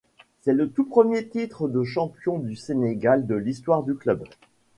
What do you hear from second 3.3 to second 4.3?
l'histoire du club.